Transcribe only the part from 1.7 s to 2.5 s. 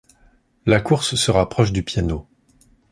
du piano.